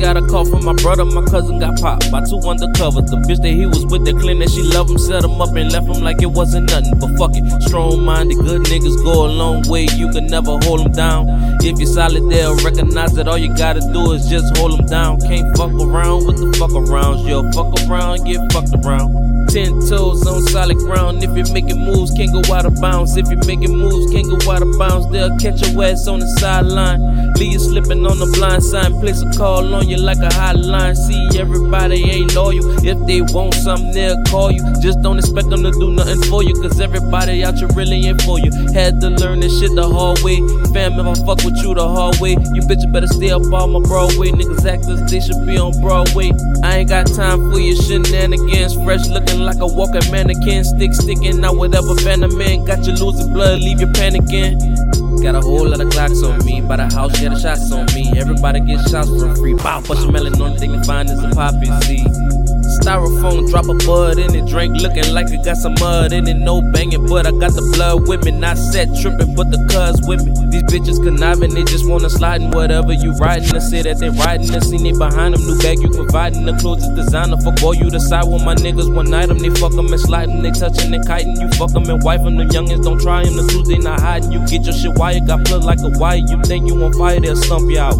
[0.00, 3.02] got a call from my brother, my cousin got popped by two undercover.
[3.02, 5.54] The bitch that he was with, that claim that she love him, set him up
[5.54, 6.98] and left him like it wasn't nothing.
[6.98, 9.86] But fuck it, strong minded, good niggas go a long way.
[9.96, 11.28] You can never hold them down.
[11.60, 15.20] If you're solid, they'll recognize that all you gotta do is just hold them down.
[15.20, 17.28] Can't fuck around with the fuck arounds.
[17.28, 19.30] You'll fuck around, get fucked around.
[19.50, 21.24] Ten toes on solid ground.
[21.24, 23.16] If you're making moves, can't go out of bounds.
[23.16, 25.10] If you're making moves, can't go out of bounds.
[25.10, 27.34] They'll catch your ass on the sideline.
[27.34, 28.92] Leave you slipping on the blind side.
[29.00, 30.96] Place a call on you like a hotline.
[30.96, 32.62] See, everybody ain't loyal.
[32.86, 34.62] If they want something, they'll call you.
[34.80, 36.54] Just don't expect them to do nothing for you.
[36.54, 38.50] Cause everybody out here really ain't for you.
[38.72, 40.38] Had to learn this shit the hard way.
[40.72, 43.42] Fam, if I fuck with you the hard way, you bitch you better stay up
[43.42, 44.30] on my Broadway.
[44.30, 46.30] Niggas actors, they should be on Broadway.
[46.62, 48.74] I ain't got time for your shenanigans.
[48.84, 50.64] Fresh looking like a walking mannequin.
[50.64, 52.64] Stick sticking out whatever venom man.
[52.64, 55.09] Got you losing blood, leave you panicking.
[55.22, 56.62] Got a whole lot of Glocks on me.
[56.62, 58.10] By the house, yeah, the shots on me.
[58.18, 59.54] Everybody get shots for free.
[59.54, 62.59] Bow, push a melon on find is a poppy seed.
[62.78, 64.46] Styrofoam, drop a bud in it.
[64.46, 66.36] Drink looking like it got some mud in it.
[66.36, 68.30] No banging, but I got the blood with me.
[68.30, 70.32] Not set tripping, but the cuz with me.
[70.50, 73.48] These bitches conniving, they just wanna slide in whatever you riding.
[73.50, 75.42] To say that they riding, the scene they behind them.
[75.46, 77.36] New bag you providing, the clothes is designer.
[77.42, 80.28] Fuck all you decide with my niggas one night them, They fuck them and slide
[80.28, 81.40] them, they touching and kiting.
[81.40, 82.36] You fuck them and wife them.
[82.36, 83.36] The youngins don't try them.
[83.36, 84.32] The they not hiding.
[84.32, 86.16] You get your shit wired, got put like a wire.
[86.16, 87.96] You think you on fire, they'll stump you out.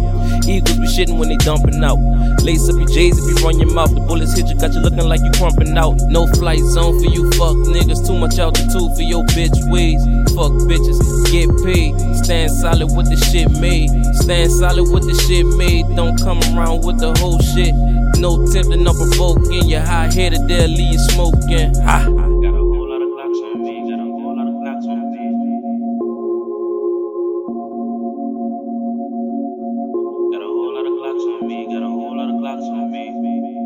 [0.47, 1.99] Eagles be shitting when they dumping out.
[2.43, 3.93] Lace up your J's if you run your mouth.
[3.93, 5.95] The bullets hit you, got you looking like you crumping out.
[6.09, 8.05] No flight zone for you fuck niggas.
[8.05, 10.01] Too much altitude for your bitch ways.
[10.33, 10.99] Fuck bitches,
[11.31, 11.93] get paid.
[12.23, 13.89] Stand solid with the shit made.
[14.23, 15.85] Stand solid with the shit made.
[15.95, 17.75] Don't come around with the whole shit.
[18.19, 19.67] No tempting, no provoking.
[19.67, 21.75] You're high headed, they'll leave you smoking.
[21.83, 22.30] Ha!
[31.41, 33.60] me, a whole lot of Glocks on me.